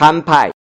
[0.00, 0.59] 乾杯。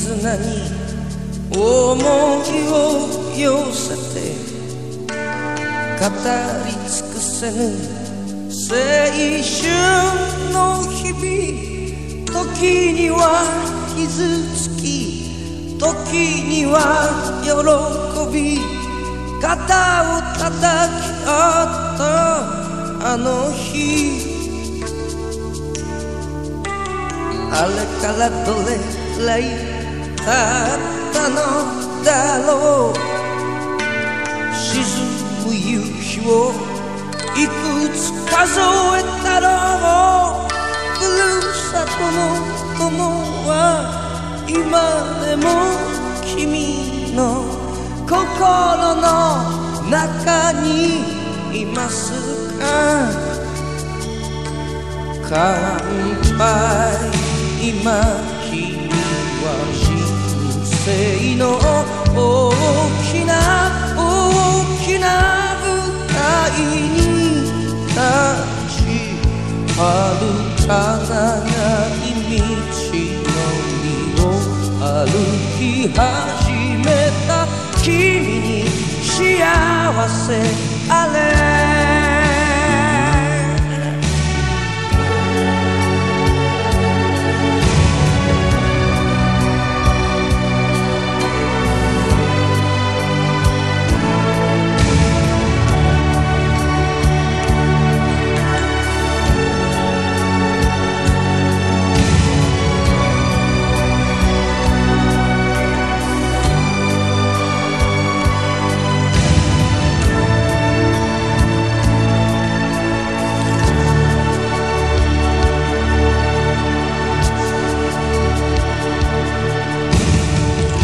[0.00, 0.48] 絆に
[1.50, 1.60] 思い
[2.68, 2.80] を
[3.36, 4.32] 寄せて
[6.00, 6.04] 語
[6.64, 7.56] り尽くせぬ
[8.48, 9.60] 青春
[10.54, 10.56] の
[10.88, 11.20] 日々
[12.32, 13.20] 時には
[13.94, 14.08] 傷
[14.56, 15.84] つき時
[16.48, 16.72] には
[17.44, 17.50] 喜
[18.32, 18.58] び
[19.42, 19.52] 肩
[20.16, 21.36] を叩き合
[21.94, 22.00] った
[23.12, 24.30] あの日。
[27.52, 28.78] あれからどれ
[29.16, 29.79] くらい
[30.24, 30.32] 経っ
[31.12, 31.36] たの
[32.04, 32.08] だ
[32.46, 32.94] ろう。
[34.54, 34.84] 沈
[35.46, 36.30] む夕日を
[37.36, 37.50] いく
[37.96, 37.98] つ
[38.30, 38.60] 数
[38.96, 39.46] えたろ
[40.46, 40.48] う。
[40.98, 41.18] ふる
[41.72, 42.18] さとの
[42.78, 42.88] 友
[43.48, 43.50] は
[44.48, 44.60] 今
[45.26, 45.44] でも
[46.24, 47.18] 君の
[48.06, 48.14] 心
[48.96, 49.06] の
[49.90, 50.66] 中に
[51.62, 52.12] います
[52.58, 52.62] か？
[55.28, 55.34] 乾
[56.36, 56.40] 杯。
[57.62, 57.92] 今
[58.50, 58.88] 君
[59.42, 59.44] は
[60.84, 61.60] 生の大
[63.12, 63.36] きな
[63.96, 64.00] 大
[64.82, 65.04] きな
[65.60, 65.64] 舞
[66.08, 66.16] 台
[66.56, 66.96] に
[67.86, 68.00] 立
[68.70, 68.80] ち
[69.76, 69.80] 遥
[70.66, 70.70] か
[71.04, 71.12] 長
[71.96, 72.40] い道
[73.26, 73.36] の
[73.82, 73.84] り
[74.20, 74.24] を
[74.80, 75.12] 歩
[75.58, 75.98] き始
[76.78, 76.88] め
[77.28, 77.30] た
[77.82, 78.64] 君に
[79.02, 79.08] 幸
[80.08, 80.40] せ
[80.88, 81.49] あれ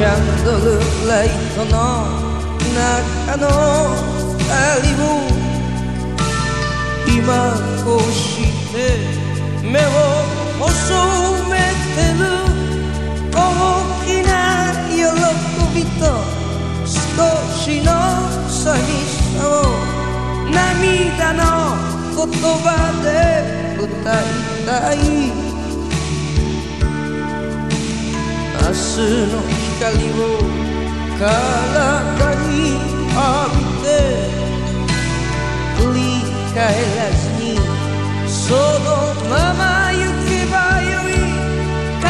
[0.00, 0.16] キャン
[0.46, 1.76] ドルライトの
[2.74, 3.44] 中の
[4.38, 4.48] 二
[4.88, 5.04] 人を
[7.06, 7.28] 今
[7.84, 8.40] こうし
[8.72, 8.74] て
[9.62, 9.88] 目を
[10.58, 10.64] 細
[11.50, 11.52] め
[11.96, 12.24] てる。
[13.30, 13.36] 大
[14.06, 14.32] きな
[14.88, 14.96] 喜
[15.76, 16.02] びと
[16.86, 16.96] 少
[17.52, 17.92] しの
[18.48, 19.52] 寂しさを
[20.50, 21.40] 涙の
[22.16, 22.24] 言
[22.64, 22.64] 葉
[23.04, 23.06] で
[23.84, 24.24] 歌い
[24.64, 24.96] たい。
[28.56, 28.96] 明日
[29.30, 29.69] の日。
[29.80, 29.96] 光を
[31.18, 31.24] 体
[32.36, 32.76] に
[33.16, 33.24] 浴
[33.56, 33.88] びて
[35.74, 35.98] 振り
[36.54, 36.58] 返
[36.98, 37.56] らずに
[38.28, 38.88] その
[39.30, 39.96] まま行
[40.28, 41.10] けばよい。
[41.98, 42.04] 風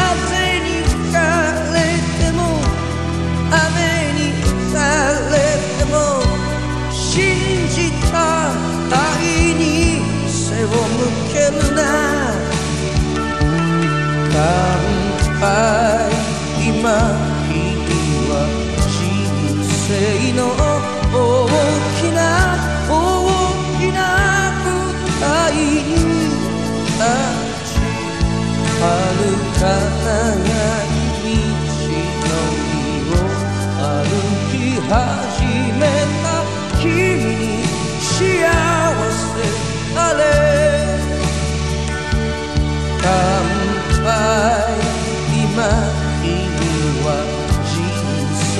[0.59, 1.15] に吹か
[1.71, 1.75] れ
[2.19, 2.39] ても
[3.49, 3.55] 雨
[4.19, 4.77] に打た
[5.31, 5.33] れ
[5.77, 5.95] ても
[6.91, 6.99] 信
[7.69, 7.79] じ
[8.11, 8.13] た
[8.91, 9.63] 愛に
[10.27, 10.75] 背を向
[11.31, 11.79] けるな。
[14.29, 15.80] 乾杯。
[20.01, 21.45] 生の大
[22.01, 22.57] きな
[22.89, 22.91] 大
[23.77, 23.99] きな
[24.63, 24.65] 舞
[25.21, 25.93] 台に
[26.87, 27.05] 立
[27.67, 27.77] ち
[28.79, 28.89] 遥
[29.59, 29.61] か
[30.03, 30.50] な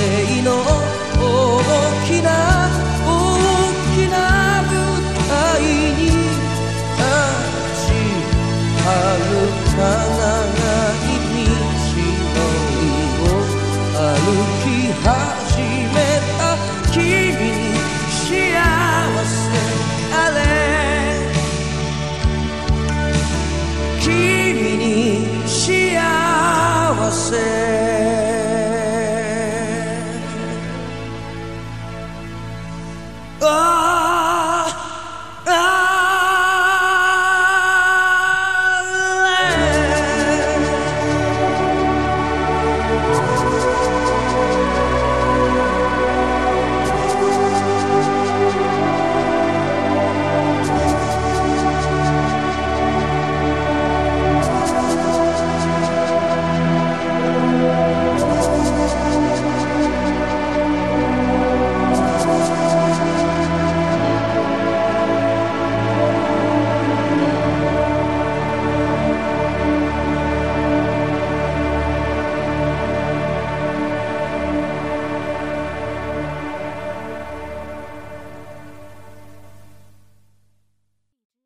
[0.01, 0.63] 生の
[1.19, 1.61] 大
[2.07, 2.60] きな